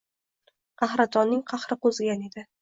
Qahratonning 0.83 1.43
qahri 1.53 1.79
qo‘zigan 1.85 2.27
edi. 2.31 2.47